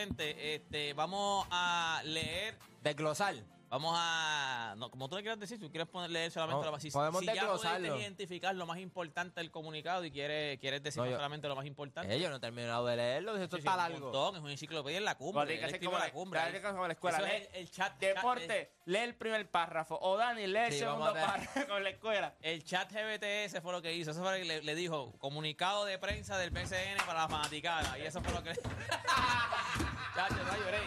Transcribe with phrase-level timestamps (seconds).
[0.00, 0.54] Gente.
[0.54, 3.34] Este, vamos a leer, Desglosar.
[3.68, 6.66] vamos a, no, como tú le quieras decir, si tú quieres poner, leer solamente No,
[6.66, 10.82] lo más si, podemos si ya identificar lo más importante del comunicado y quieres, quieres
[10.82, 12.12] decir No, yo- solamente lo más importante.
[12.12, 13.98] Eh, yo no he terminado de leerlo, esto Sí, sí, está un largo.
[14.06, 15.46] montón, es una enciclopedia en la cumbre.
[15.46, 16.40] tiene que él ser escribe como la la- cumbre.
[16.40, 17.18] tiene que ser como la escuela.
[17.18, 17.98] Eso es Lee el, el chat.
[18.00, 19.98] Deporte, lee el primer párrafo.
[20.02, 22.34] O Dani, lee el Sí, segundo a párrafo con la escuela.
[22.42, 24.10] El chat GBTS fue lo que hizo.
[24.10, 25.12] Eso fue lo que le, le dijo.
[25.18, 27.96] Comunicado de prensa del BCN para la fanaticada.
[28.00, 28.50] Y eso fue lo que.
[30.14, 30.78] Chacho, no lloré.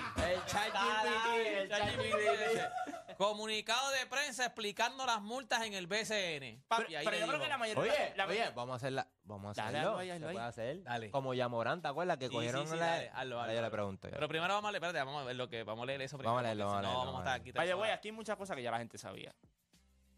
[1.68, 6.64] El el Comunicado de prensa explicando las multas en el BCN.
[6.68, 7.84] Papi, Pero, ahí pero le yo creo que la mayoría.
[7.84, 9.08] Oye, la- oye, vamos a hacerla.
[9.24, 9.90] Vamos a Dale, hacerlo.
[9.92, 10.34] hazlo ahí, hazlo ¿Se ahí.
[10.36, 10.84] puede hacer?
[10.84, 11.12] Dale.
[11.12, 12.18] Como ya Morán, ¿te acuerdas?
[12.18, 12.86] Que Sí, cogieron sí, sí, la...
[12.88, 13.68] dale, hazlo, hazlo, Ahora yo hazlo.
[13.68, 14.08] le pregunto.
[14.10, 14.14] yo.
[14.16, 16.18] Pero primero vamos a leer, espérate, vamos a ver lo que vamos a leer eso
[16.18, 16.32] primero.
[16.34, 17.52] Vamos a leerlo, porque vamos a no, leerlo, vamos a estar aquí.
[17.52, 17.98] Vaya, tres güey, horas.
[18.00, 19.34] aquí hay muchas cosas que ya la gente sabía.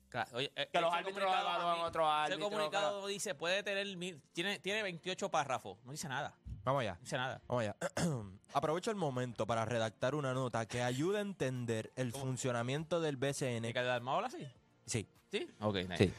[0.09, 3.35] Claro, oye, eh, Que los ese árbitros comunicado evalúan a mí- otros Ese comunicado dice,
[3.35, 5.77] puede tener, mil- tiene, tiene 28 párrafos.
[5.83, 6.33] No dice nada,
[6.65, 6.93] Vamos allá.
[6.93, 7.41] no dice nada.
[7.47, 7.75] Vamos allá.
[8.53, 13.63] Aprovecho el momento para redactar una nota que ayude a entender el funcionamiento del BCN.
[13.63, 14.47] ¿Ricardo Dalmau habla así?
[14.85, 15.47] Sí, ¿Sí?
[15.61, 15.97] Ok, nice.
[15.97, 16.13] sí.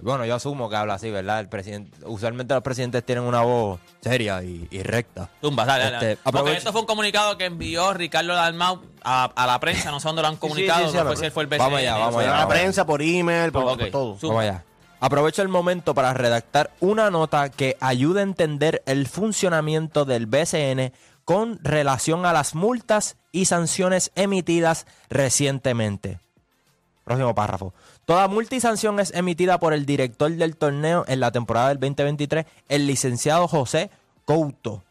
[0.00, 1.38] Bueno, yo asumo que habla así, ¿verdad?
[1.38, 5.30] El presidente, usualmente los presidentes tienen una voz seria y, y recta.
[5.40, 5.96] Tumba, dale, dale.
[6.12, 9.92] Este, Porque aprovecha- esto fue un comunicado que envió Ricardo Dalmau a, a la prensa,
[9.92, 11.48] no sé dónde lo han comunicado, sí, sí, no a fue si él fue el
[11.48, 11.58] BCN.
[11.58, 12.36] Vamos allá, vamos allá.
[12.36, 14.16] la prensa, por email, por, todo.
[14.18, 14.34] Zumba.
[14.34, 14.64] Vamos allá.
[15.02, 20.92] Aprovecho el momento para redactar una nota que ayude a entender el funcionamiento del BCN
[21.24, 26.20] con relación a las multas y sanciones emitidas recientemente.
[27.02, 27.74] Próximo párrafo.
[28.04, 31.80] Toda multa y sanción es emitida por el director del torneo en la temporada del
[31.80, 33.90] 2023, el licenciado José
[34.24, 34.84] Couto.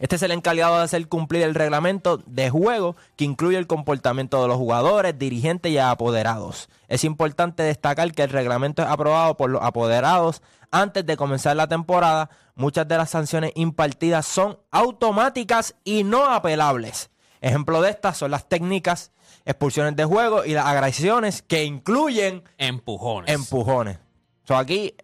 [0.00, 4.40] Este es el encargado de hacer cumplir el reglamento de juego que incluye el comportamiento
[4.40, 6.70] de los jugadores, dirigentes y apoderados.
[6.88, 10.40] Es importante destacar que el reglamento es aprobado por los apoderados
[10.70, 12.30] antes de comenzar la temporada.
[12.54, 17.10] Muchas de las sanciones impartidas son automáticas y no apelables.
[17.42, 19.12] Ejemplo de estas son las técnicas,
[19.44, 23.34] expulsiones de juego y las agresiones que incluyen Empujones.
[23.34, 23.98] empujones.
[24.44, 24.94] So, aquí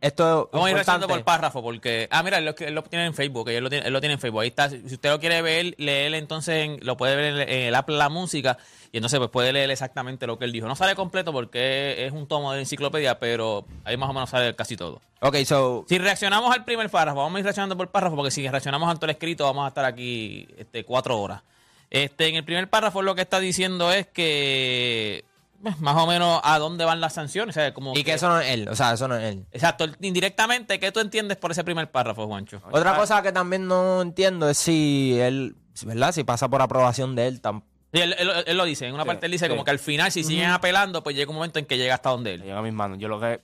[0.00, 2.06] esto es Vamos a ir por párrafo porque...
[2.10, 4.14] Ah, mira, él lo, él lo tiene en Facebook, él lo tiene, él lo tiene
[4.14, 4.42] en Facebook.
[4.42, 4.68] Ahí está.
[4.70, 7.88] Si usted lo quiere ver, leer entonces, en- lo puede ver en, en el app
[7.88, 8.58] La Música
[8.92, 10.68] y entonces pues puede leer exactamente lo que él dijo.
[10.68, 14.54] No sale completo porque es un tomo de enciclopedia, pero ahí más o menos sale
[14.54, 15.00] casi todo.
[15.20, 18.46] Ok, so Si reaccionamos al primer párrafo, vamos a ir reaccionando por párrafo, porque si
[18.48, 21.42] reaccionamos al todo el escrito, vamos a estar aquí este, cuatro horas.
[21.90, 25.24] Este, en el primer párrafo lo que está diciendo es que
[25.80, 27.56] más o menos a dónde van las sanciones.
[27.56, 29.46] o sea, como y que eso no es él, o sea, eso no es él.
[29.52, 32.60] Exacto, indirectamente, ¿qué tú entiendes por ese primer párrafo, Juancho?
[32.70, 36.12] Otra cosa que también no entiendo es si él, ¿verdad?
[36.12, 37.42] Si pasa por aprobación de él.
[37.42, 37.62] tam-
[37.92, 39.50] Sí, él, él- él lo dice, en una Sí, parte él dice sí.
[39.50, 42.10] como que al final, si siguen apelando, pues llega un momento en que llega hasta
[42.10, 42.42] donde él.
[42.42, 42.98] Llega a mis manos.
[42.98, 43.40] Yo lo que,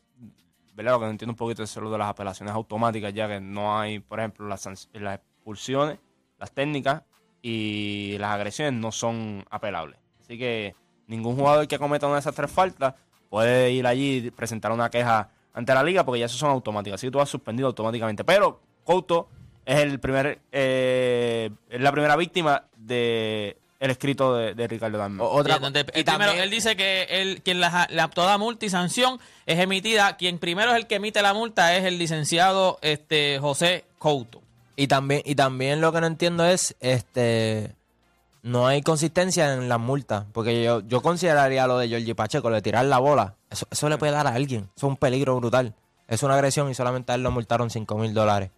[0.75, 0.93] ¿verdad?
[0.93, 3.79] Lo que no entiendo un poquito es solo de las apelaciones automáticas, ya que no
[3.79, 5.99] hay, por ejemplo, las, las expulsiones,
[6.39, 7.03] las técnicas
[7.41, 9.99] y las agresiones no son apelables.
[10.21, 10.75] Así que
[11.07, 12.95] ningún jugador que cometa una de esas tres faltas
[13.31, 17.01] puede ir allí y presentar una queja ante la liga porque ya eso son automáticas.
[17.01, 18.25] Así que tú vas suspendido automáticamente.
[18.25, 19.29] Pero Couto
[19.65, 25.27] es el primer, eh, es la primera víctima de el escrito de, de Ricardo Dalmau.
[25.27, 28.39] O- otra Sí, donde- y primero, también- él dice que él, quien la, la- toda
[28.39, 31.99] multa y sanción es emitida, quien primero es el que emite la multa es el
[31.99, 34.41] licenciado este, José Couto.
[34.77, 37.75] Y también, y también lo que no entiendo es, este,
[38.43, 40.25] no hay consistencia en las multas.
[40.33, 43.37] Porque yo, yo consideraría lo de Georgie Pacheco, lo de tirar la bola.
[43.51, 44.69] Eso, eso le puede dar a alguien.
[44.77, 45.75] Eso es un peligro brutal.
[46.09, 48.51] Es una agresión y solamente a él lo multaron 5 mil dólares.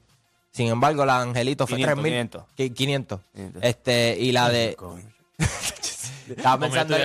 [0.50, 2.12] Sin embargo, la Angelito fue 500, 3 mil.
[2.12, 2.44] 500.
[2.54, 3.20] 500.
[3.34, 3.62] 500.
[3.64, 4.76] Este, y la de.
[6.28, 6.96] Estaba yo pensando.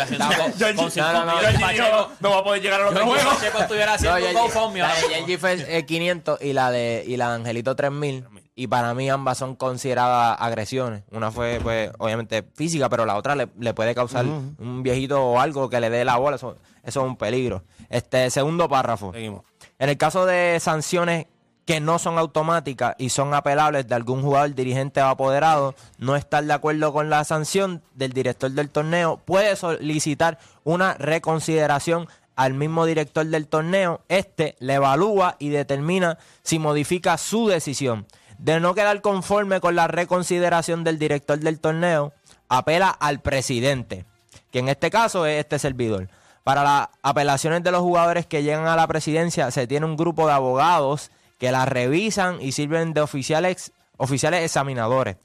[0.57, 2.11] cinco no, no, no, de Pacheco.
[2.21, 3.35] no va a poder llegar a los Yo juegos.
[3.35, 7.03] Pacheco estuviera No, haciendo un GoFundMe la ahora de fue eh, 500 y la de
[7.05, 8.25] y la de Angelito 3000
[8.59, 11.03] y para mí ambas son consideradas agresiones.
[11.11, 15.39] Una fue pues obviamente física, pero la otra le, le puede causar un viejito o
[15.39, 17.63] algo que le dé la bola, eso, eso es un peligro.
[17.87, 19.13] Este segundo párrafo.
[19.13, 19.45] Seguimos.
[19.77, 21.27] En el caso de sanciones
[21.63, 26.43] que no son automáticas y son apelables de algún jugador, dirigente o apoderado, no estar
[26.43, 32.85] de acuerdo con la sanción del director del torneo, puede solicitar una reconsideración al mismo
[32.85, 34.01] director del torneo.
[34.09, 38.05] Este le evalúa y determina si modifica su decisión.
[38.39, 42.13] De no quedar conforme con la reconsideración del director del torneo,
[42.47, 44.05] apela al presidente,
[44.51, 46.09] que en este caso es este servidor.
[46.45, 50.25] Para las apelaciones de los jugadores que llegan a la presidencia, se tiene un grupo
[50.25, 55.17] de abogados que las revisan y sirven de oficiales, oficiales examinadores.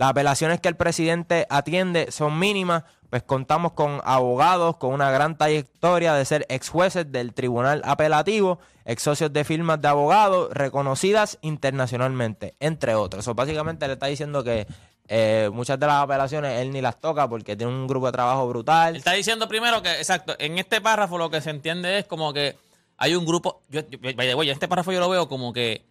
[0.00, 5.36] Las apelaciones que el presidente atiende son mínimas, pues contamos con abogados con una gran
[5.36, 11.36] trayectoria de ser ex jueces del tribunal apelativo, ex socios de firmas de abogados reconocidas
[11.42, 13.24] internacionalmente, entre otros.
[13.24, 14.66] Eso básicamente le está diciendo que
[15.06, 18.48] eh, muchas de las apelaciones él ni las toca porque tiene un grupo de trabajo
[18.48, 18.96] brutal.
[18.96, 22.56] Está diciendo primero que, exacto, en este párrafo lo que se entiende es como que
[22.96, 23.64] hay un grupo.
[23.68, 25.84] Yo, yo, este párrafo yo lo veo como que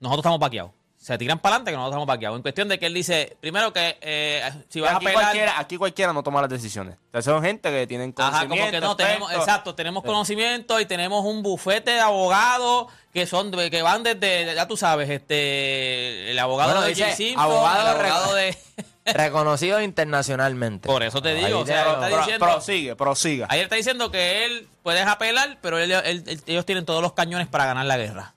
[0.00, 0.77] nosotros estamos paqueados.
[1.00, 2.36] Se tiran para adelante que nosotros estamos paqueados.
[2.36, 5.22] En cuestión de que él dice, primero que eh, si vas aquí, a apelar.
[5.24, 6.96] cualquiera, aquí cualquiera no toma las decisiones.
[7.06, 8.56] Entonces son gente que tienen Ajá, conocimiento.
[8.64, 13.50] como que no tenemos, exacto, tenemos conocimiento y tenemos un bufete de abogados que son
[13.52, 17.40] de- que van desde, ya tú sabes, este el abogado Bueno, de dice, Jay Simpson,
[17.42, 18.58] abogado el abogado de
[19.06, 20.86] Reconocidos internacionalmente.
[20.86, 23.46] Por eso te digo, o sea, está Pro- diciendo prosigue, prosiga.
[23.48, 27.64] Ayer está diciendo que él puedes apelar, pero él- ellos tienen todos los cañones para
[27.66, 28.34] ganar la guerra.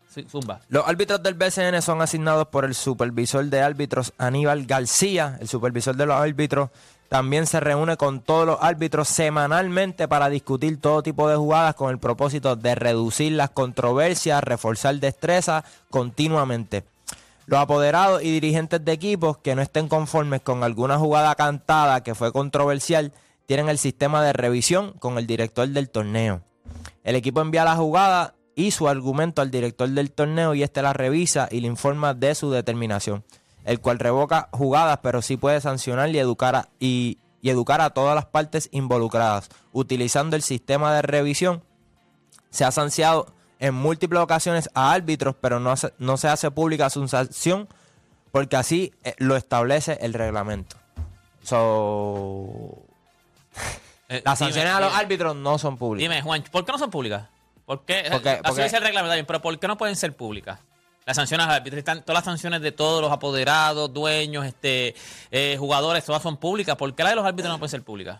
[0.67, 5.37] Los árbitros del BCN son asignados por el supervisor de árbitros Aníbal García.
[5.39, 6.69] El supervisor de los árbitros
[7.07, 11.91] también se reúne con todos los árbitros semanalmente para discutir todo tipo de jugadas con
[11.91, 16.83] el propósito de reducir las controversias, reforzar destreza continuamente.
[17.45, 22.15] Los apoderados y dirigentes de equipos que no estén conformes con alguna jugada cantada que
[22.15, 23.11] fue controversial
[23.45, 26.41] tienen el sistema de revisión con el director del torneo.
[27.03, 30.93] El equipo envía la jugada y su argumento al director del torneo y este la
[30.93, 33.23] revisa y le informa de su determinación,
[33.65, 37.91] el cual revoca jugadas pero sí puede sancionar y educar a, y, y educar a
[37.91, 39.49] todas las partes involucradas.
[39.71, 41.63] Utilizando el sistema de revisión
[42.49, 43.27] se ha sancionado
[43.59, 47.67] en múltiples ocasiones a árbitros pero no, hace- no se hace pública su sanción
[48.31, 50.77] porque así eh, lo establece el reglamento.
[51.43, 52.77] So,
[54.09, 56.09] Eh, las dime, sanciones a los árbitros no son públicas.
[56.09, 57.27] Dime, Juan, ¿por qué no son públicas?
[57.71, 58.03] ¿Por qué?
[58.11, 60.59] Porque- Así porque- dice el reglamento, pero ¿por qué no pueden ser públicas?
[61.05, 64.93] Las sanciones al árbitro, están, todas las sanciones de todos los apoderados, dueños, este,
[65.31, 66.75] eh, jugadores, todas son públicas.
[66.75, 68.19] ¿Por qué la de los árbitros no pueden ser públicas?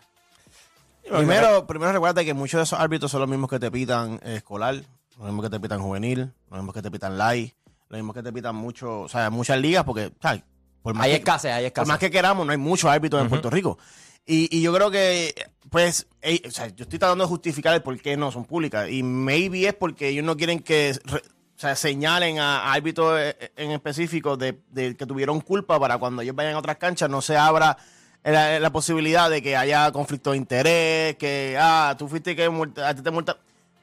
[1.03, 4.36] Primero, primero recuerda que muchos de esos árbitros son los mismos que te pitan eh,
[4.38, 4.75] escolar,
[5.18, 7.53] los mismos que te pitan juvenil, los mismos que te pitan light,
[7.89, 10.44] los mismos que te pitan mucho, o sea, muchas ligas, porque, ¿sabes?
[10.81, 11.88] Por más Hay escasez, hay Por escasez.
[11.89, 13.77] más que queramos, no hay muchos árbitros en Puerto Rico.
[14.26, 15.34] Y, y yo creo que,
[15.70, 18.90] pues, ey, o sea, yo estoy tratando de justificar el por qué no son públicas.
[18.90, 21.20] Y maybe es porque ellos no quieren que re-
[21.58, 25.98] o sea, señalen a, a árbitros eh, en específico de, de que tuvieron culpa para
[25.98, 27.78] cuando ellos vayan a otras canchas no se abra
[28.24, 32.88] la, la posibilidad de que haya conflicto de interés, que, ah, tú fuiste que multa-
[32.90, 33.38] a ti te multa.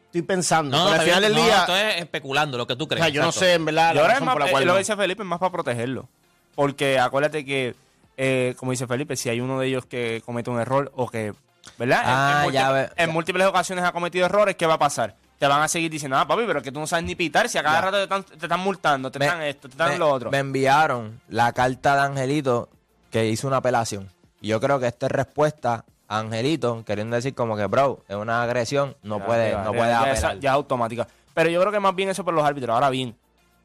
[0.07, 0.77] Estoy pensando.
[0.77, 2.89] No, pero no, al final del no, día, esto es especulando lo que tú o
[2.89, 3.03] crees.
[3.05, 3.47] sea, yo no exacto.
[3.47, 4.75] sé en verdad la ahora es razón más, por la eh, cual lo no.
[4.75, 6.09] que dice Felipe es más para protegerlo.
[6.55, 7.75] Porque acuérdate que,
[8.21, 11.33] eh, como dice Felipe, si hay uno de ellos que comete un error o que,
[11.79, 12.01] ¿verdad?
[12.03, 14.79] En- Ah, en, ya múltiples- ve- en múltiples ocasiones ha cometido errores, ¿qué va a
[14.79, 15.15] pasar?
[15.39, 17.49] Te van a seguir diciendo, ah, papi, pero es que tú no sabes ni pitar,
[17.49, 17.81] si a cada Ya.
[17.83, 20.31] rato te están, te están multando, te Me- están esto, te están me, lo otro.
[20.33, 22.69] me enviaron la carta de Angelito
[23.13, 24.11] que hizo una apelación.
[24.41, 28.17] Y yo creo que esta es respuesta a Angelito, queriendo decir como que, bro, es
[28.17, 30.17] una agresión, no Ya, puede, ya, no ya, puede ya, apelar.
[30.17, 31.07] esa- ya es automática.
[31.35, 32.75] Pero yo creo que más bien eso por los árbitros.
[32.75, 33.15] Ahora bien,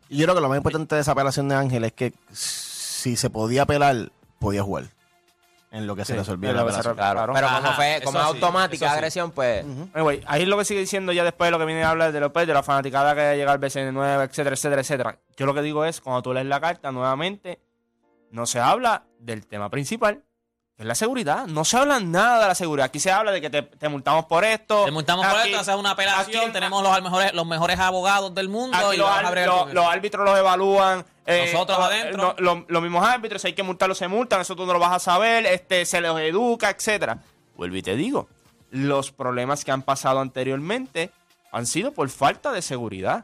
[0.09, 3.31] yo creo que lo más importante de esa apelación de Ángel es que si se
[3.31, 4.11] podía apelar,
[4.43, 4.85] podía jugar.
[5.71, 6.93] En lo que se Sí, resolvía la apelación.
[6.93, 7.33] Claro, Claro.
[7.33, 8.97] pero Ajá, como fue, como es eso sí, automática eso sí.
[8.97, 11.83] agresión, pues Anyway, ahí es lo que sigue diciendo ya después de lo que viene
[11.83, 15.17] a hablar de López, de la fanaticada que llega al BCN 9, etcétera, etcétera, etcétera.
[15.35, 17.59] Yo lo que digo es, cuando tú lees la carta nuevamente,
[18.29, 20.21] no se habla del tema principal,
[20.75, 21.47] que es la seguridad.
[21.47, 22.85] No se habla nada de la seguridad.
[22.85, 24.85] Aquí se habla de que te, te multamos por esto.
[24.85, 28.33] Te multamos por Aquí- esto, haces una apelación, aquí- tenemos los mejores, los mejores abogados
[28.35, 29.75] del mundo Aquí y los, vamos a ar- bregar los- con eso.
[29.75, 31.05] los árbitros los evalúan.
[31.25, 32.17] Eh, Nosotros eh, adentro.
[32.17, 34.41] no- lo- los mismos árbitros, si hay que multarlos, se multan.
[34.41, 35.45] Eso tú no lo vas a saber.
[35.45, 37.19] Este, se los educa, etcétera.
[37.55, 38.27] Vuelvo y te digo.
[38.71, 41.11] Los problemas que han pasado anteriormente
[41.51, 43.23] han sido por falta de seguridad.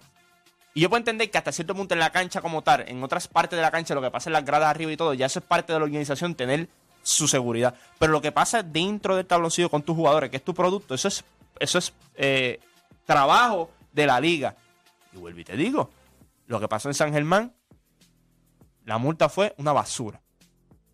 [0.76, 3.28] Y yo puedo entender que hasta cierto punto en la cancha como tal, en otras
[3.28, 5.40] partes de la cancha, lo que pasa en las gradas arriba y todo, ya eso
[5.40, 6.68] es parte de la organización, tener
[7.02, 7.74] su seguridad.
[7.98, 11.08] Pero lo que pasa dentro del tabloncillo con tus jugadores, que es tu producto, eso
[11.08, 11.24] es,
[11.60, 12.60] eso es eh,
[13.06, 14.56] trabajo de la liga.
[15.12, 15.90] Y vuelvo y te digo,
[16.46, 17.52] lo que pasó en San Germán,
[18.90, 20.20] la multa fue una basura.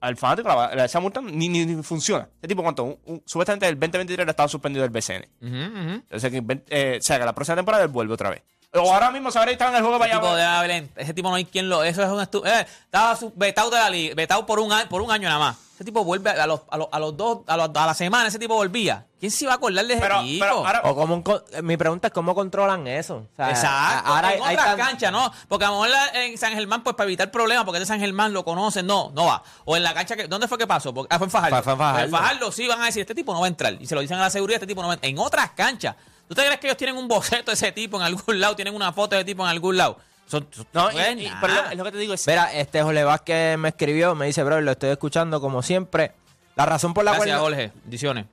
[0.01, 2.29] Al fanático, la- la- esa multa ni, ni- ni funciona.
[2.39, 2.83] Ese tipo, ¿cuánto?
[2.83, 5.27] Un- un- supuestamente el 2023 estaba suspendido del BCN.
[5.41, 5.89] Ujú, ujú.
[5.95, 8.43] Entonces, que, ven- eh, o sea, que la próxima temporada él vuelve otra vez.
[8.73, 11.35] O ahora mismo se habría estado en el juego de tipo, haber- ese tipo no
[11.35, 11.83] hay quien lo.
[11.83, 14.89] Eso es un estu- eh, Estaba su- vetado de la liga, vetado por un, año,
[14.89, 15.57] por un año nada más.
[15.75, 18.27] Ese tipo vuelve a los, a los, a los dos, a, los- a la semana,
[18.27, 19.05] ese tipo volvía.
[19.19, 20.45] ¿Quién se iba a acordar de ese Pero- tipo?
[20.45, 23.15] pero ahora- O cómo, co- mi pregunta es cómo controlan eso.
[23.31, 24.09] O sea, Exacto.
[24.09, 25.31] Ahora en hay, hay otras tan- canchas, ¿no?
[25.49, 27.99] Porque a lo mejor la- en San Germán, pues para evitar problemas, porque de San
[27.99, 29.43] Germán lo conocen, no, no va.
[29.65, 30.27] O en la cancha que.
[30.27, 30.93] ¿Dónde fue que pasó?
[30.93, 31.61] Porque, ah, fue en Fajardo.
[31.63, 32.05] Fue- en Fajardo.
[32.05, 33.73] En Fajardo sí van a decir, este tipo no va a entrar.
[33.79, 35.09] Y se lo dicen a la seguridad, este tipo no va a entrar.
[35.09, 35.95] En otras canchas.
[36.27, 38.55] ¿Tú te crees que ellos tienen un boceto de ese tipo en algún lado?
[38.55, 39.97] ¿Tienen una foto de ese tipo en algún lado?
[40.27, 42.25] Son, son- No, y- y- pero lo, que te digo es.
[42.27, 46.13] Mira, este Jorge Vázquez me escribió, me dice, bro, lo estoy escuchando como siempre.
[46.55, 47.53] La razón por la Gracias, cual...
[47.53, 47.71] Jorge.
[47.83, 48.25] Bendiciones.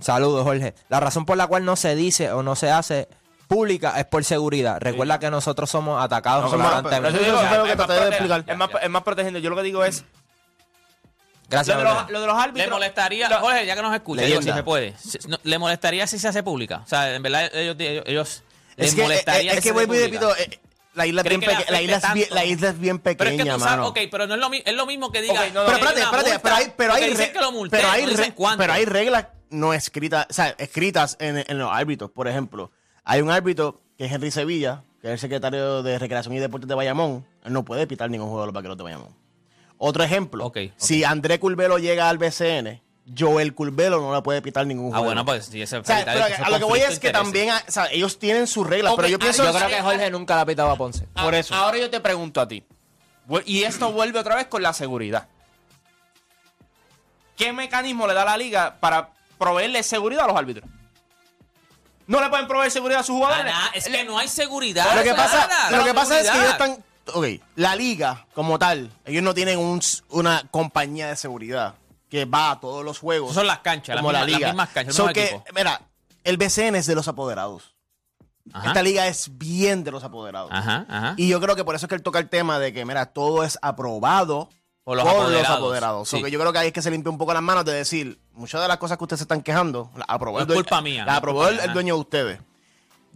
[0.00, 0.74] Saludos, Jorge.
[0.88, 3.08] La razón por la cual no se dice o no se hace
[3.46, 4.78] pública es por seguridad.
[4.80, 7.20] Recuerda que nosotros somos atacados No, constantemente.
[8.82, 9.38] es más protegiendo.
[9.38, 10.04] Yo lo que digo es.
[11.48, 12.02] Gracias, Lo de, Jorge.
[12.04, 12.66] los, lo de los árbitros.
[12.66, 14.94] Le molestaría, lo- Jorge, ya que nos escucha, digo, si se puede.
[14.98, 16.82] si- no, le molestaría si se hace pública.
[16.84, 18.42] O sea, en verdad, ellos, ellos, ellos
[18.76, 20.60] Es les que, molestaría es, que repito, eh,
[20.94, 22.34] la isla es ¿Creen bien, que le peque- la isla afecte es bien, tanto?
[22.34, 23.70] la isla es bien Pero es pequeña, que tú mano.
[23.84, 25.34] sabes, ok, pero no es lo, es lo mismo que diga.
[25.40, 27.30] Ok, no, no, pero espérate, espérate, pero hay, pero hay, re-
[27.70, 32.10] pero hay, re- pero hay reglas no escritas, o sea, escritas en, en los árbitros.
[32.10, 32.70] Por ejemplo,
[33.04, 36.68] hay un árbitro que es Henry Sevilla, que es el secretario de Recreación y Deportes
[36.68, 37.24] de Bayamón.
[37.44, 39.16] Él no puede pitar ningún juego de los vaqueros de Bayamón.
[39.78, 42.82] Otro ejemplo, si André Curvelo llega al BCN,
[43.16, 45.04] Joel Curvelo no le puede pitar ningún Ah, juego.
[45.06, 47.62] bueno, pues si ese O sea, pero a lo que voy es que también, ah,
[47.66, 49.44] o sea, ellos tienen sus reglas, pero yo ah, pienso...
[49.44, 51.06] Yo creo que Jorge nunca le ha pitado a Ponce.
[51.14, 51.54] por eso.
[51.54, 52.64] Ahora yo te pregunto a ti.
[53.46, 55.28] Y esto vuelve otra vez con la seguridad.
[57.36, 60.68] ¿Qué mecanismo le da la liga para proveerle seguridad a los árbitros?
[62.08, 63.52] ¿No le pueden proveer seguridad a sus jugadores?
[63.74, 64.96] es que no hay seguridad.
[64.96, 66.84] Lo que pasa, nada, lo que pasa es que ellos están.
[67.14, 71.74] Ok, la liga como tal, ellos no tienen un- una compañía de seguridad
[72.10, 73.34] que va a todos los juegos.
[73.34, 74.38] Son las canchas, como la mismas- liga.
[74.48, 75.80] las mismas canchas, So que, mira,
[76.24, 77.74] el BCN es de los apoderados.
[78.52, 78.68] Ajá.
[78.68, 80.50] Esta liga es bien de los apoderados.
[80.52, 81.14] Ajá, ajá.
[81.18, 83.04] Y yo creo que por eso es que él toca el tema de que, mira,
[83.06, 84.48] todo es aprobado
[84.84, 86.08] Por los apoderados, apoderados.
[86.08, 86.22] So sí.
[86.22, 88.18] que yo creo que ahí es que se limpia un poco las manos de decir,
[88.32, 90.80] muchas de las cosas que ustedes se están quejando, las aprobó No el dueño, culpa
[90.80, 91.74] mía, no es aprobó culpa el, mía, el ajá.
[91.74, 92.40] dueño de ustedes.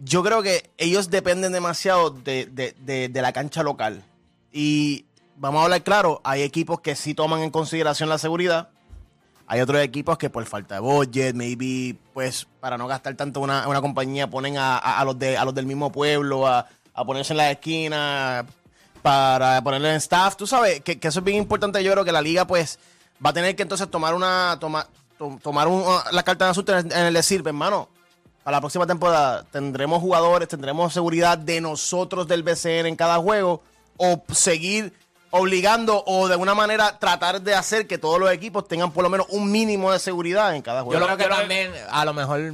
[0.03, 2.75] Yo creo que ellos dependen demasiado de, de-
[3.09, 4.03] de- la cancha local.
[4.51, 5.05] Y
[5.37, 8.69] vamos a hablar claro, hay equipos que sí toman en consideración la seguridad.
[9.47, 13.67] Hay otros equipos que por falta de budget, maybe, pues para no gastar tanto una,
[13.67, 17.33] una compañía, ponen a, a- los de, a los del mismo pueblo a, a ponerse
[17.33, 18.45] en la esquina
[19.01, 20.35] para ponerle en staff.
[20.35, 21.83] Tú sabes que, que eso es bien importante.
[21.83, 22.79] Yo creo que la liga, pues,
[23.23, 26.77] va a tener que entonces tomar una toma- to- tomar un- la carta de asunto
[26.77, 27.89] en el, en el decir, "Pues, hermano,
[28.43, 33.61] para la próxima temporada tendremos jugadores, tendremos seguridad de nosotros del BCN en cada juego
[33.97, 34.93] o seguir
[35.31, 39.09] obligando o de alguna manera tratar de hacer que todos los equipos tengan por lo
[39.09, 41.05] menos un mínimo de seguridad en cada Yo juego.
[41.05, 42.53] creo que también, a lo mejor,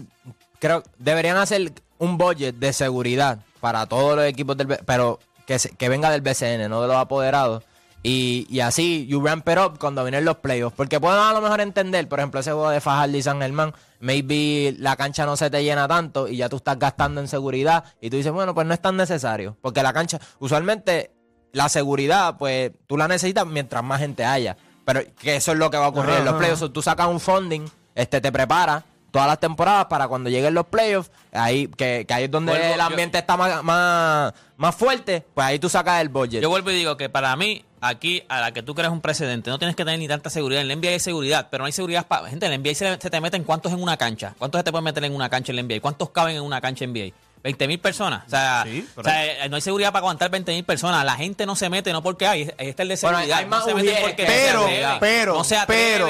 [0.60, 5.72] creo deberían hacer un budget de seguridad para todos los equipos del pero que, se-
[5.76, 7.64] que venga del BCN, no de los apoderados.
[8.02, 10.76] Y, y así, you ramp it up cuando vienen los playoffs.
[10.76, 13.74] Porque pueden a lo mejor entender, por ejemplo, ese juego de Fajardo y San Germán,
[14.00, 17.84] maybe la cancha no se te llena tanto y ya tú estás gastando en seguridad.
[18.00, 19.58] Y tú dices, bueno, pues no es tan necesario.
[19.62, 21.12] Porque la cancha, usualmente,
[21.52, 24.56] la seguridad, pues tú la necesitas mientras más gente haya.
[24.86, 26.72] Pero que eso es lo que va a ocurrir en los playoffs.
[26.72, 31.10] Tú sacas un funding, este te preparas todas las temporadas para cuando lleguen los playoffs,
[31.32, 35.26] ahí que, que ahí es donde Vuelvo, el yo- ambiente está más, más, más fuerte,
[35.34, 36.42] pues ahí tú sacas el budget.
[36.44, 39.50] Yo vuelvo y digo que para mí, aquí, a la que tú creas un precedente,
[39.50, 40.62] no tienes que tener ni tanta seguridad.
[40.62, 42.28] En la NBA hay seguridad, pero no hay seguridad para.
[42.30, 44.36] Gente, en la NBA se, se te meten cuántos en una cancha.
[44.38, 45.82] ¿Cuántos se te pueden meter en una cancha en la NBA?
[45.82, 47.14] ¿Cuántos caben en una cancha en NBA?
[47.42, 48.24] 20 mil personas.
[48.28, 51.06] O sea, Sí, o por sea, eh, no hay seguridad para aguantar 20 mil personas.
[51.06, 52.52] La gente no se mete, no porque hay.
[52.58, 53.38] Ahí está el de Bueno, seguridad.
[53.40, 54.68] hay más no se meten porque no Pero,
[55.00, 56.10] pero, no se pero.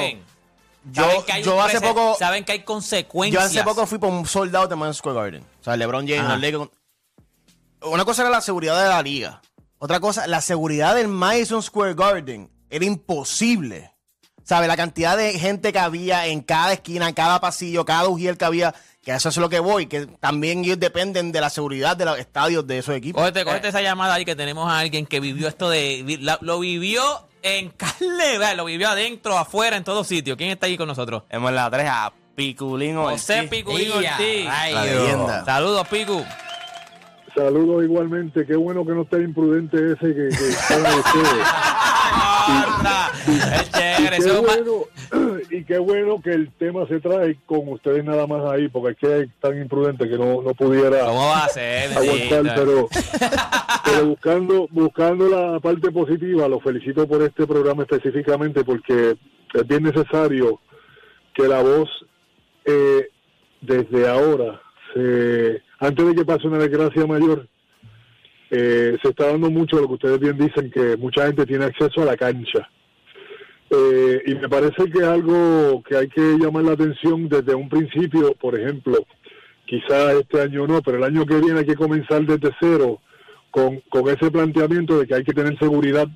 [0.90, 3.44] Yo, Saben que hay yo hace poco Saben que hay yo consecuencias.
[3.44, 5.42] hace poco fui por un soldado de Madison Square Garden.
[5.60, 6.68] O sea, LeBron James.
[7.82, 9.40] Una cosa era la seguridad de la liga.
[9.82, 13.92] Otra cosa, la seguridad del Madison Square Garden era imposible.
[14.44, 14.66] ¿Sabe?
[14.66, 18.44] La cantidad de gente que había en cada esquina, en cada pasillo, cada ujier que
[18.44, 22.04] había, que eso es lo que voy, que también ellos dependen de la seguridad de
[22.04, 23.20] los estadios de esos equipos.
[23.22, 26.18] Cógete, cógete esa llamada ahí que tenemos a alguien que vivió esto de.
[26.20, 27.02] la- lo vivió
[27.42, 28.56] en carne, ¿verdad?
[28.56, 30.36] lo vivió adentro, afuera, en todos sitios.
[30.36, 31.22] ¿Quién está ahí con nosotros?
[31.30, 33.50] Hemos en la 3 a Piculín José Ortiz.
[33.50, 34.46] Piculín Ella, Ortiz.
[34.50, 35.44] ay, La leyenda.
[35.44, 36.24] Saludos, Picu.
[37.34, 38.46] Saludos igualmente.
[38.46, 41.46] Qué bueno que no esté imprudente ese que, que están ustedes.
[43.26, 44.16] Es chévere.
[44.16, 48.44] Y qué, bueno, y qué bueno que el tema se trae con ustedes nada más
[48.50, 51.92] ahí, porque es que es tan imprudente que no, no pudiera ¿Cómo va a ser?
[51.92, 52.88] aguantar, pero,
[53.84, 59.16] pero buscando, buscando la parte positiva, lo felicito por este programa específicamente porque
[59.54, 60.60] es bien necesario
[61.34, 61.88] que la voz
[62.64, 63.08] eh,
[63.60, 64.60] desde ahora,
[64.94, 67.48] se, antes de que pase una desgracia mayor,
[68.50, 72.02] eh, se está dando mucho lo que ustedes bien dicen, que mucha gente tiene acceso
[72.02, 72.68] a la cancha.
[73.70, 77.68] Eh, y me parece que es algo que hay que llamar la atención desde un
[77.68, 78.98] principio, por ejemplo,
[79.64, 83.00] quizás este año no, pero el año que viene hay que comenzar desde cero
[83.50, 86.08] con, con ese planteamiento de que hay que tener seguridad,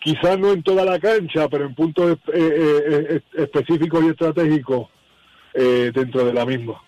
[0.00, 4.88] quizás no en toda la cancha, pero en puntos eh, eh, eh, específicos y estratégicos
[5.54, 6.82] eh, dentro de la misma.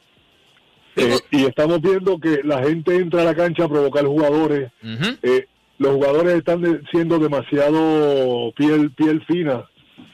[0.97, 4.71] Eh, y estamos viendo que la gente entra a la cancha a provocar jugadores.
[4.83, 5.17] Ujú.
[5.23, 5.47] Eh,
[5.79, 9.65] los jugadores están de- siendo demasiado piel piel fina,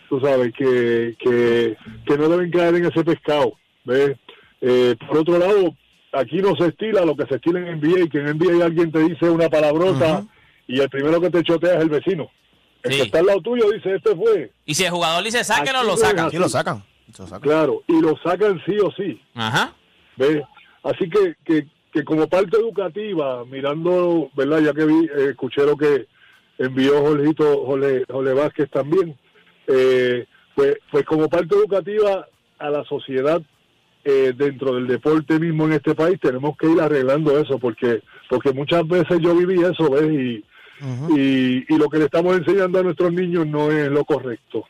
[0.08, 3.52] tú sabes, que, que, que no deben caer en ese pescado.
[3.84, 4.16] ¿ves?
[4.62, 5.75] Eh, por otro lado,
[6.12, 9.00] aquí no se estila lo que se estila en NBA, que en NBA alguien te
[9.00, 10.25] dice una palabrota
[10.66, 12.30] y el primero que te chotea es el vecino.
[12.82, 12.96] El Sí.
[12.99, 14.50] que está al lado tuyo dice, este fue.
[14.64, 16.30] Y si el jugador dice sáquenlo, lo sacan.
[16.30, 16.82] Sí, lo sacan.
[17.18, 17.40] Lo sacan.
[17.40, 19.20] Claro, y lo sacan sí o sí.
[19.34, 19.75] Ajá.
[20.16, 20.42] ¿Ves?
[20.82, 24.60] Así que, que, que como parte educativa, mirando, ¿verdad?
[24.60, 26.06] Ya que vi, eh, escuché lo que
[26.58, 29.16] envió Jorgito, Jorge, Jorge Vázquez también,
[29.66, 32.26] eh, pues, pues como parte educativa
[32.58, 33.40] a la sociedad
[34.04, 38.52] eh, dentro del deporte mismo en este país, tenemos que ir arreglando eso, porque porque
[38.52, 40.10] muchas veces yo viví eso, ¿ves?
[40.10, 40.44] Y,
[41.14, 44.64] y, y lo que le estamos enseñando a nuestros niños no es lo correcto.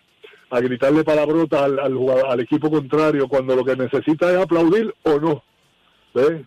[0.51, 5.21] A gritarle palabrotas al, al, al equipo contrario cuando lo que necesita es aplaudir o
[5.21, 5.45] no.
[6.15, 6.43] ¿Ves?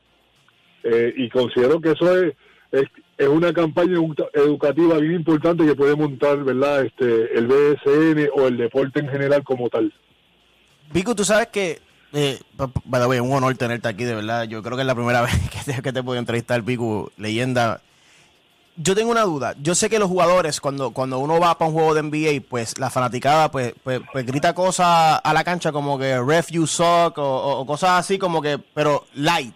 [0.84, 2.34] Eh, y considero que eso es,
[2.72, 8.48] es, una campaña edu- educativa bien importante que puede montar verdad este el BSN o
[8.48, 9.94] el deporte en general como tal.
[10.92, 11.80] Pico, tú sabes que,
[12.12, 12.38] eh,
[13.22, 14.44] un honor tenerte aquí, de verdad.
[14.44, 17.82] Yo creo que es la primera vez que te, que te puedo entrevistar, Pico, leyenda.
[18.76, 19.54] Yo tengo una duda.
[19.62, 22.78] Yo sé que los jugadores, cuando, cuando uno va para un juego de NBA, pues
[22.80, 27.18] la fanaticada pues, pues, pues grita cosas a la cancha como que ref you suck
[27.18, 29.54] o, o- o cosas así como que, pero light.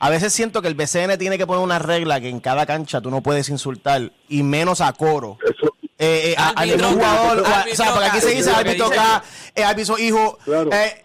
[0.00, 3.00] A veces siento que el BCN tiene que poner una regla que en cada cancha
[3.00, 5.38] tú no puedes insultar y menos a coro.
[5.44, 8.40] Eso Eh, eh, a, ningún jugador, o a- árbitro o sea, porque aquí se dice
[8.40, 9.22] es lo que árbitro K,
[9.54, 10.70] eh, árbitro hijo, Claro.
[10.72, 11.02] eh,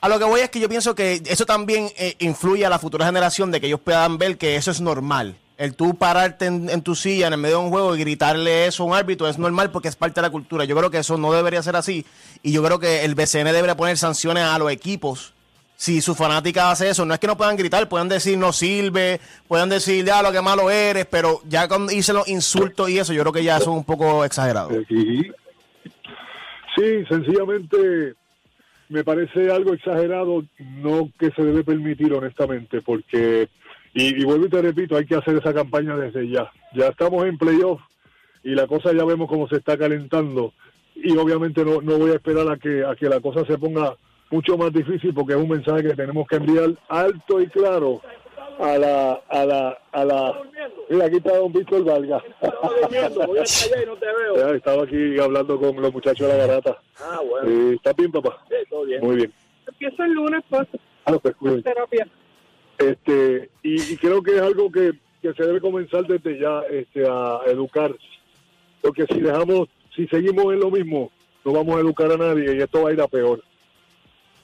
[0.00, 2.80] a lo que voy es que yo pienso que eso también eh, influye a la
[2.80, 5.36] futura generación de que ellos puedan ver que eso es normal.
[5.62, 8.82] El tú pararte en, tu silla en el medio de un juego y gritarle eso
[8.82, 10.64] a un árbitro es normal porque es parte de la cultura.
[10.64, 12.04] Yo creo que eso no debería ser así
[12.42, 15.34] y yo creo que el BCN debería poner sanciones a los equipos
[15.76, 19.20] si su fanática hace eso, no es que no puedan gritar, puedan decir no sirve,
[19.48, 23.12] puedan decir ya lo que malo eres, pero ya cuando dicen los insultos y eso,
[23.12, 24.72] yo creo que ya son un poco exagerados.
[24.88, 25.22] Sí,
[26.76, 28.14] sí, sencillamente
[28.88, 33.48] me parece algo exagerado, no que se debe permitir honestamente, porque,
[33.94, 36.50] y, y vuelvo y te repito, hay que hacer esa campaña desde ya.
[36.74, 37.80] Ya estamos en playoff
[38.42, 40.52] y la cosa ya vemos cómo se está calentando
[40.94, 43.94] y obviamente no, no voy a esperar a que, a que la cosa se ponga
[44.30, 48.00] mucho más difícil porque es un mensaje que tenemos que enviar alto y claro
[48.58, 50.40] a la, a la, a la,
[50.90, 52.22] mira aquí está don Víctor Valga.
[54.36, 56.78] Ya, estaba aquí hablando con los muchachos de la garata.
[57.00, 57.48] Ah, bueno.
[57.48, 58.38] Eh, ¿Estás bien, papá?
[58.48, 59.00] Sí, todo bien.
[59.02, 59.32] Muy bien.
[59.66, 60.68] Empiezo el lunes, pues,
[61.06, 61.62] Ah, pues, bien.
[61.62, 62.06] terapia.
[62.78, 67.06] Este, y, y creo que es algo que, que se debe comenzar desde ya este,
[67.08, 67.94] a educar.
[68.80, 71.10] Porque si dejamos, si seguimos en lo mismo,
[71.44, 73.42] no vamos a educar a nadie y esto va a ir a peor.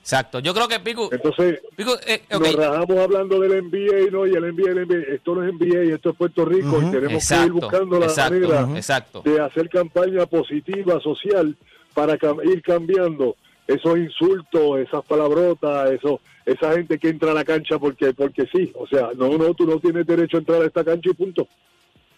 [0.00, 0.38] Exacto.
[0.38, 1.10] Yo creo que Pico.
[1.12, 4.26] Entonces, Pico eh, nos rajamos hablando del NBA, ¿no?
[4.26, 7.28] Y el NBA, el NBA, esto no es NBA, esto es Puerto Rico y tenemos
[7.28, 8.34] que ir buscando la exacto.
[8.48, 9.22] manera Exacto.
[9.22, 11.54] de hacer campaña positiva, social,
[11.92, 13.36] para cam- ir cambiando
[13.68, 18.72] esos insultos, esas palabrotas, eso, esa gente que entra a la cancha porque porque sí.
[18.74, 21.46] O sea, no, no, tú no tienes derecho a entrar a esta cancha y punto.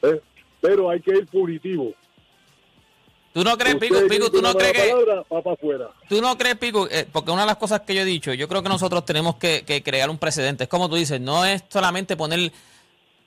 [0.03, 0.21] ¿Eh?
[0.61, 1.93] Pero hay que ir punitivo.
[3.33, 3.97] ¿Tú no crees, Pico?
[4.09, 4.89] Pico, ¿tú no crees que.?
[4.89, 5.91] palabra.
[6.09, 6.89] ¿Tú no crees, Pico?
[6.91, 9.37] Eh, porque una de las cosas que yo he dicho, yo creo que nosotros tenemos
[9.37, 10.65] que, que crear un precedente.
[10.65, 12.53] Es como tú dices, no es solamente poner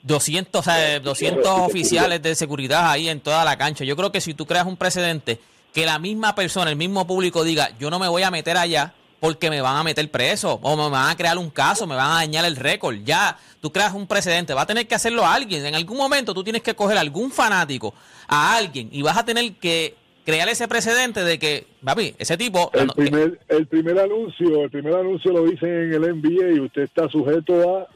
[0.04, 3.86] 200, o sea, 200 oficiales de seguridad ahí en toda la cancha.
[3.86, 5.40] Yo creo que si tú creas un precedente,
[5.74, 8.94] que la misma persona, el mismo público diga, yo no me voy a meter allá
[9.20, 12.12] porque me van a meter preso o me van a crear un caso, me van
[12.12, 12.98] a dañar el récord.
[13.06, 15.66] Ya, tú creas un precedente, va a tener que hacerlo alguien.
[15.66, 17.94] En algún momento tú tienes que coger a algún fanático,
[18.28, 22.70] a alguien, y vas a tener que crear ese precedente de que, papi, ese tipo...
[22.74, 26.60] El no, primer, el primer anuncio, el primer anuncio lo dicen en el NBA y
[26.60, 27.88] usted está sujeto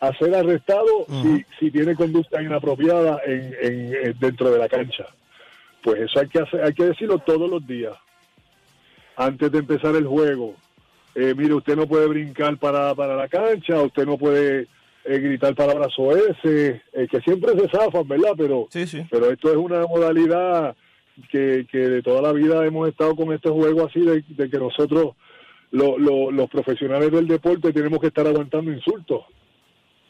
[0.00, 4.68] a, a ser arrestado si, si tiene conducta inapropiada en, en, en- dentro de la
[4.68, 5.04] cancha.
[5.82, 7.94] Pues eso hay que hacer, hay que decirlo todos los días.
[9.16, 10.54] Antes de empezar el juego.
[11.14, 14.68] Eh, mire, usted no puede brincar para, para la cancha, usted no puede
[15.04, 18.32] eh, gritar palabras OS, eh, que siempre se zafan, ¿verdad?
[18.36, 19.04] Pero, Sí, sí.
[19.10, 20.76] pero esto es una modalidad
[21.30, 24.58] que, que de toda la vida hemos estado con este juego así de, de que
[24.58, 25.14] nosotros
[25.72, 29.24] lo- lo- los profesionales del deporte tenemos que estar aguantando insultos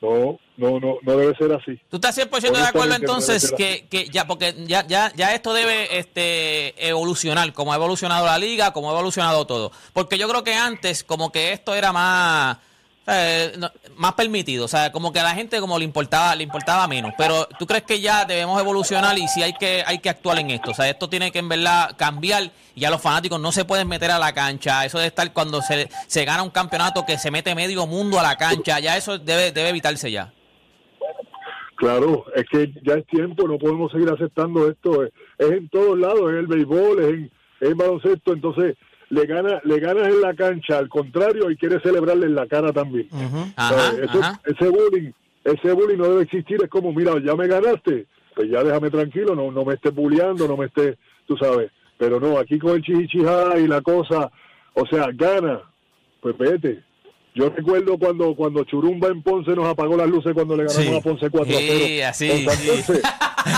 [0.03, 1.79] No, no, no, no debe ser así.
[1.91, 5.99] ¿Tú estás 100% de acuerdo entonces que, que ya, porque ya, ya, ya esto debe
[5.99, 9.73] este, evolucionar, como ha evolucionado la liga, como ha evolucionado todo?
[9.93, 12.59] Porque yo creo que antes como que esto era más...
[13.07, 16.45] eh, no- más permitido, o sea, como que a la gente como le importaba, le
[16.45, 20.11] importaba menos, pero tú crees que ya debemos evolucionar y si hay que, hay que
[20.11, 23.41] actuar en esto, o sea, esto tiene que en verdad cambiar y ya los fanáticos
[23.41, 26.51] no se pueden meter a la cancha, eso de estar cuando se, se gana un
[26.51, 30.33] campeonato que se mete medio mundo a la cancha, ya eso debe, debe evitarse ya.
[31.77, 35.03] Claro, es que ya es tiempo, no podemos seguir aceptando esto.
[35.03, 37.33] Es, es en todos lados, es el béisbol, es en,
[37.63, 38.77] en baloncesto, entonces
[39.11, 42.73] le gana, le ganas en la cancha, al contrario, y quieres celebrarle en la cara
[42.73, 43.09] también.
[43.57, 44.09] Ajá, ¿Sabes?
[44.09, 44.41] Eso- ajá.
[44.45, 45.11] Ese bullying,
[45.45, 49.35] ese bullying no debe existir, es como, mira, ya me ganaste, pues ya déjame tranquilo,
[49.35, 50.97] no, no me estés bulleando, no me estés,
[51.27, 51.71] tú sabes.
[51.99, 54.31] Pero no, aquí con el chichichijá y la cosa,
[54.75, 55.61] o sea, gana,
[56.21, 56.83] pues vete.
[57.35, 60.97] Yo recuerdo cuando cuando Churumba en Ponce nos apagó las luces cuando le ganamos Sí.
[60.97, 61.85] a Ponce 4 a 0.
[61.87, 62.29] Sí, así,
[62.83, 62.93] sí.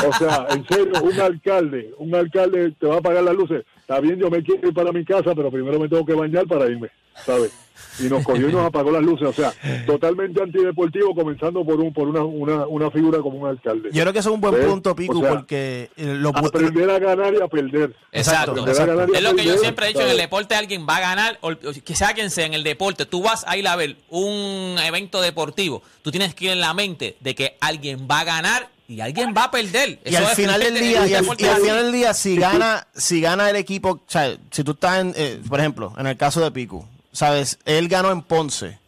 [0.09, 3.65] O sea, en serio, un alcalde, un alcalde te va a apagar las luces.
[3.81, 6.47] Está bien, yo me quiero ir para mi casa, pero primero me tengo que bañar
[6.47, 6.89] para irme,
[7.25, 7.53] ¿sabes?
[7.99, 9.29] Y nos cogió y nos apagó las luces.
[9.29, 9.53] O sea,
[9.87, 13.91] totalmente antideportivo, comenzando por un por una, una, una figura como un alcalde.
[13.93, 14.67] Yo creo que eso es un buen ¿Ves?
[14.67, 17.95] punto, Pico, O sea, porque eh, lo, Aprender a ganar y a perder.
[18.13, 18.53] Exacto.
[18.53, 20.17] Exacto, Aprender a ganar y a Es lo que yo siempre he dicho, en el
[20.17, 23.23] deporte alguien va a ganar, o, o que sea quien sea en el deporte, tú
[23.23, 27.17] vas a ir a ver un evento deportivo, tú tienes que ir en la mente
[27.21, 29.99] de que alguien va a ganar y alguien va a perder.
[30.05, 33.21] Y al final del el día, y al, y final del día, si gana, si
[33.21, 36.41] gana el equipo, o sea, si tú estás en, eh, por ejemplo, en el caso
[36.41, 38.79] de Pico, sabes, él ganó en Ponce.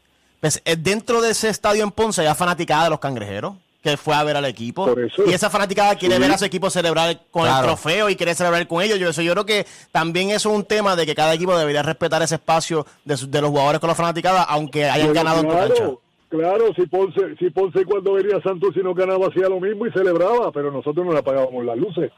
[0.41, 4.15] Pues eh, dentro de ese estadio en Ponce hay fanaticada de los cangrejeros que fue
[4.15, 4.95] a ver al equipo.
[5.27, 6.21] Y esa fanaticada quiere Sí.
[6.23, 7.59] ver a su equipo celebrar con Claro.
[7.59, 8.99] el trofeo y quiere celebrar con ellos.
[8.99, 11.83] Yo, eso, yo creo que también eso es un tema de que cada equipo debería
[11.83, 15.55] respetar ese espacio de, los jugadores con la fanaticada, aunque hayan Pero ganado en tu
[15.55, 15.91] cancha.
[16.39, 19.93] Claro, si Ponce, si Ponce cuando venía Santos y no ganaba hacía lo mismo y
[19.93, 22.11] celebraba, pero nosotros no le apagábamos las luces.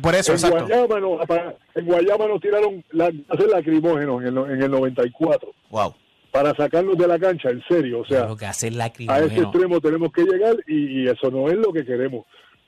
[0.00, 0.64] Por eso, en exacto.
[0.66, 1.20] Guayama, nos,
[1.74, 5.94] en Guayama nos tiraron las gases lacrimógenos en el, no- en el 94 Wow.
[6.30, 8.00] para sacarnos de la cancha, en serio.
[8.00, 11.72] O sea, que a ese extremo tenemos que llegar y, y eso no es lo
[11.74, 12.24] que queremos.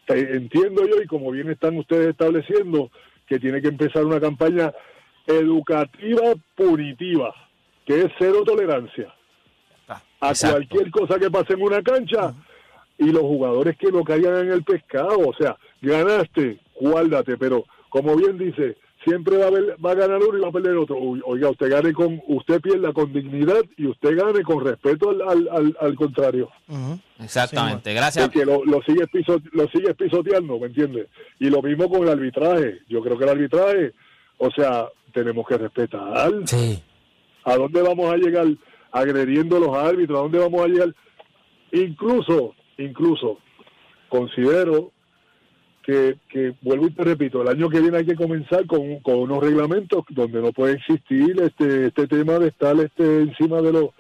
[0.07, 2.91] Te- Entiendo yo y como bien están ustedes estableciendo
[3.27, 4.71] que tiene que empezar una campaña
[5.27, 7.35] educativa punitiva,
[7.87, 9.13] que es cero tolerancia
[10.29, 10.57] a exacto.
[10.57, 12.35] cualquier cosa que pase en una cancha
[12.99, 18.17] y los jugadores que no caigan en el pescado, o sea, ganaste, guárdate, pero como
[18.17, 20.97] bien dice, siempre va a, haber- va a ganar uno y va a perder otro.
[20.97, 25.21] Uy, Oiga, usted gane con, usted pierda con dignidad y usted gane con respeto al,
[25.23, 26.49] al, al, al contrario.
[27.21, 27.93] Exactamente.
[27.95, 28.25] Gracias.
[28.27, 31.09] Porque lo, lo sigue piso, lo sigue pisoteando, ¿me entiendes?
[31.39, 32.79] Y lo mismo con el arbitraje.
[32.89, 33.93] Yo creo que el arbitraje,
[34.39, 36.33] o sea, tenemos que respetar.
[36.47, 36.83] Sí.
[37.45, 38.47] ¿A dónde vamos a llegar
[38.95, 40.19] agrediendo a los árbitros?
[40.19, 40.95] ¿A dónde vamos a llegar?
[41.73, 43.39] Incluso, incluso,
[44.09, 44.93] considero
[45.83, 49.17] que, que, vuelvo y te repito, el año que viene hay que comenzar con, con
[49.17, 53.91] unos reglamentos donde no puede existir este este tema de estar este encima de los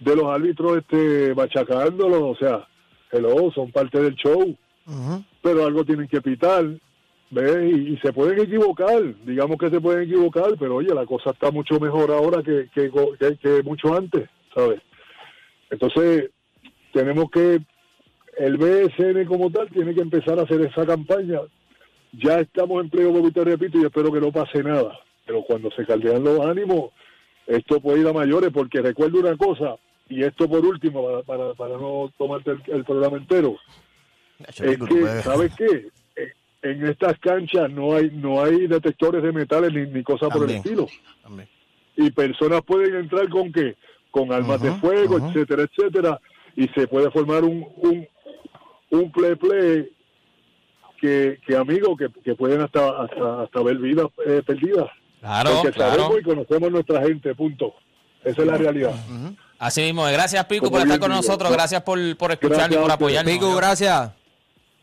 [0.00, 2.66] de los árbitros este machacándolos, o sea,
[3.12, 4.56] hello, son parte del show,
[5.42, 6.64] pero algo tienen que pitar,
[7.30, 7.72] ¿ves?
[7.72, 11.50] Y, y se pueden equivocar, digamos que se pueden equivocar, pero oye, la cosa está
[11.50, 14.80] mucho mejor ahora que, que, que- que mucho antes, ¿sabes?
[15.70, 16.30] Entonces,
[16.92, 17.60] tenemos que,
[18.38, 21.40] el BSN como tal tiene que empezar a hacer esa campaña.
[22.12, 25.70] Ya estamos en pleno, como te repito, y espero que no pase nada, pero cuando
[25.72, 26.90] se caldean los ánimos,
[27.46, 29.76] esto puede ir a mayores, porque recuerdo una cosa,
[30.08, 33.56] y esto por último, para, para, para no tomarte el- el programa entero,
[34.72, 35.88] es que, ¿sabes qué?
[36.62, 40.44] Eh, En estas canchas no hay no hay detectores de metales ni, ni cosas por
[40.48, 40.86] el estilo.
[41.96, 43.76] Y personas pueden entrar con qué?
[44.10, 46.20] Con armas de fuego, etcétera, etcétera.
[46.56, 48.06] Y se puede formar un un,
[48.90, 49.88] un play play
[51.00, 54.86] que, que amigos, que, que pueden hasta, hasta, hasta ver vidas eh, perdidas.
[55.20, 55.94] Claro, Porque claro.
[56.02, 57.74] sabemos y conocemos nuestra gente, punto.
[58.24, 58.92] Esa es la realidad.
[59.58, 60.04] Así mismo.
[60.04, 61.50] Gracias, Pico, Como por estar bien con nosotros.
[61.52, 63.32] Gracias por, por escucharnos y por apoyarnos.
[63.32, 64.12] Pico, gracias.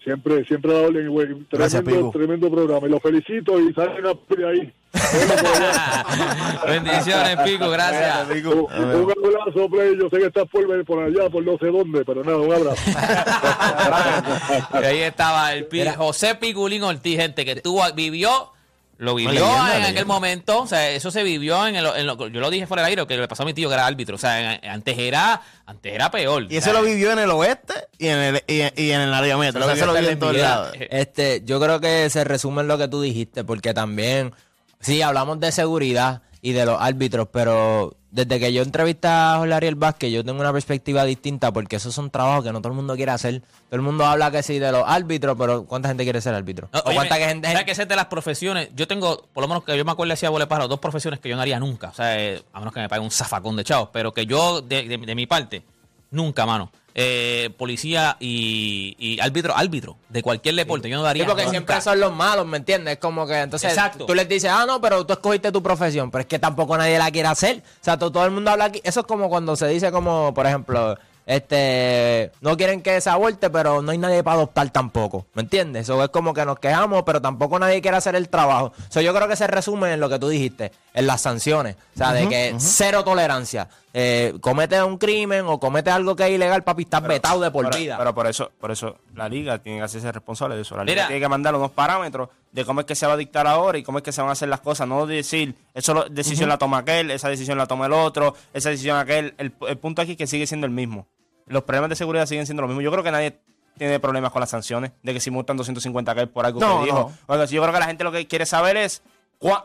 [0.08, 1.28] Siempre, siempre a la orden, güey.
[1.52, 2.18] Gracias, Tremendo, Pico.
[2.18, 2.88] tremendo programa.
[2.88, 4.74] Y los felicito y salen a de ahí.
[6.66, 7.70] Bendiciones, Pico.
[7.70, 8.28] Gracias.
[8.46, 9.98] Un, un abrazo, Play.
[10.00, 12.82] Yo sé que estás por, por allá, por no sé dónde, pero nada, un abrazo.
[14.82, 18.54] Y ahí estaba el Pi- José Piculín Ortiz, gente, que tuvo, vivió,
[18.98, 19.90] lo vivió leyenda, en leyenda.
[19.90, 20.62] aquel momento.
[20.62, 23.06] O sea, eso se vivió en, el, en lo- yo lo dije fuera del aire,
[23.08, 24.16] que le pasó a mi tío que era árbitro.
[24.16, 26.44] O sea, en- antes era, antes era peor.
[26.44, 29.02] Y O ese sea, lo vivió en el oeste y en el, y, y en
[29.02, 29.70] el área metro.
[29.70, 30.72] Eso lo vivió en todos lados.
[30.80, 34.34] Este, yo creo que se resume en lo que tú dijiste, porque también
[34.80, 39.54] Sí, hablamos de seguridad y de los árbitros, pero desde que yo entrevisté a Jorge
[39.54, 42.76] Ariel Vázquez, yo tengo una perspectiva distinta porque esos son trabajos que no todo el
[42.76, 43.42] mundo quiere hacer.
[43.42, 46.70] Todo el mundo habla que sí de los árbitros, pero ¿cuánta gente quiere ser árbitro?
[46.72, 48.70] No, ¿O cuánta gente, ¿sabes que es de las profesiones?
[48.76, 51.28] Yo tengo, por lo menos que yo me acuerdo decía Bole Pájaro, dos profesiones que
[51.30, 51.90] yo no haría nunca.
[51.90, 54.62] O sea, eh, a menos que me pague un zafacón de chavos, pero que yo,
[54.62, 55.64] de, de- de mi parte,
[56.12, 56.72] nunca, mano.
[57.00, 61.52] Eh, policía y, y árbitro, árbitro, de cualquier deporte, yo no Sí, daría porque nunca.
[61.52, 62.94] siempre son los malos, ¿me entiendes?
[62.96, 64.08] Es como que entonces Exacto.
[64.08, 66.98] tú les dices, ah, no, pero tú escogiste tu profesión, pero es que tampoco nadie
[66.98, 67.58] la quiere hacer.
[67.60, 68.82] O sea, to- todo el mundo habla aquí.
[68.84, 73.50] Eso es como cuando se dice como, por ejemplo, este, no quieren que se aborte,
[73.50, 75.84] pero no hay nadie para adoptar tampoco, ¿me entiendes?
[75.84, 78.74] Eso es como que nos quejamos, pero tampoco nadie quiere hacer el trabajo.
[78.90, 81.76] So, yo creo que se resume en lo que tú dijiste, en las sanciones.
[81.96, 83.68] O sea, de que cero tolerancia.
[84.00, 87.66] Eh, comete un crimen o comete algo que es ilegal, papi, estás vetado de por
[87.66, 87.98] pero, vida.
[87.98, 90.76] pero por eso, por eso la liga tiene que hacerse responsable de eso.
[90.78, 91.08] La liga Mira.
[91.08, 93.84] tiene que mandar unos parámetros de cómo es que se va a dictar ahora y
[93.84, 94.88] cómo es que se van a hacer las cosas.
[94.88, 98.70] No decir, eso lo- decisión la toma aquel, esa decisión la toma el otro, esa
[98.70, 99.34] decisión aquel.
[99.40, 101.08] El, el punto aquí es que sigue siendo el mismo.
[101.48, 102.84] Los problemas de seguridad siguen siendo los mismos.
[102.84, 103.40] Yo creo que nadie
[103.78, 106.86] tiene problemas con las sanciones, de que si multan 250 aquel por algo No, que
[106.86, 107.12] dijo.
[107.28, 107.46] no.
[107.46, 109.02] Yo creo que la gente lo que quiere saber es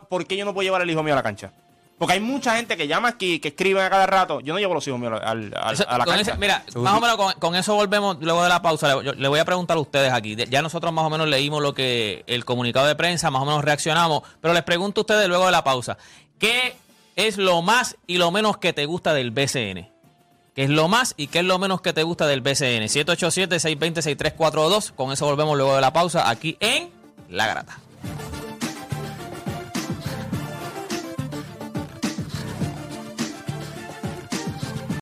[0.09, 1.51] por qué yo no puedo llevar al hijo mío a la cancha.
[1.97, 4.39] Porque hay mucha gente que llama aquí, que escriben a cada rato.
[4.41, 6.31] Yo no llevo los hijos míos al- al- Eso- a la con cancha.
[6.31, 8.95] ese- mira, más o menos con, con eso volvemos luego de la pausa.
[8.95, 10.35] Le, yo- le voy a preguntar a ustedes aquí.
[10.35, 13.45] De- Ya nosotros más o menos leímos lo que el comunicado de prensa, más o
[13.45, 15.97] menos reaccionamos, pero les pregunto a ustedes luego de la pausa.
[16.39, 16.75] ¿Qué
[17.15, 19.89] es lo más y lo menos que te gusta del BCN?
[20.53, 22.85] ¿Qué es lo más y qué es lo menos que te gusta del BCN?
[22.87, 24.91] 787-620-6342.
[24.91, 26.91] Con eso volvemos luego de la pausa aquí en
[27.29, 27.79] La Grata.